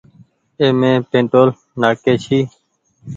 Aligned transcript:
اي 0.59 0.67
مين 0.79 0.95
پيٽول 1.09 1.49
نآ 1.81 1.89
ڪي 2.03 2.13
ڇي۔ 2.23 2.39